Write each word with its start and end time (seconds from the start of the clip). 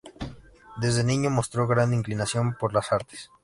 Desde 0.77 1.03
niño 1.03 1.29
mostró 1.29 1.67
gran 1.67 1.93
inclinación 1.93 2.55
por 2.55 2.73
las 2.73 2.91
Artes. 2.91 3.29